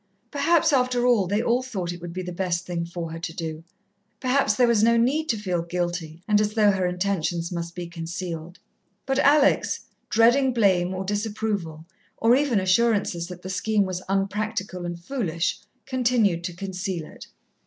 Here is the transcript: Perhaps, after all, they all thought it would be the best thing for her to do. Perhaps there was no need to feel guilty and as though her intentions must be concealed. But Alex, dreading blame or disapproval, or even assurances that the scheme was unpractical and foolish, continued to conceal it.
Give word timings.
Perhaps, 0.31 0.73
after 0.73 1.05
all, 1.05 1.27
they 1.27 1.43
all 1.43 1.61
thought 1.61 1.93
it 1.93 2.01
would 2.01 2.11
be 2.11 2.23
the 2.23 2.31
best 2.31 2.65
thing 2.65 2.87
for 2.87 3.11
her 3.11 3.19
to 3.19 3.33
do. 3.35 3.63
Perhaps 4.19 4.55
there 4.55 4.65
was 4.65 4.81
no 4.81 4.97
need 4.97 5.29
to 5.29 5.37
feel 5.37 5.61
guilty 5.61 6.23
and 6.27 6.41
as 6.41 6.55
though 6.55 6.71
her 6.71 6.87
intentions 6.87 7.51
must 7.51 7.75
be 7.75 7.85
concealed. 7.85 8.57
But 9.05 9.19
Alex, 9.19 9.81
dreading 10.09 10.53
blame 10.53 10.91
or 10.95 11.03
disapproval, 11.05 11.85
or 12.17 12.35
even 12.35 12.59
assurances 12.59 13.27
that 13.27 13.43
the 13.43 13.49
scheme 13.51 13.83
was 13.85 14.01
unpractical 14.09 14.87
and 14.87 14.99
foolish, 14.99 15.59
continued 15.85 16.43
to 16.45 16.55
conceal 16.55 17.05
it. 17.05 17.27